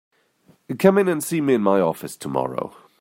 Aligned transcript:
Come 0.79 0.97
in 0.97 1.07
and 1.07 1.23
see 1.23 1.41
me 1.41 1.53
in 1.53 1.61
my 1.61 1.79
office 1.79 2.17
tomorrow. 2.17 2.75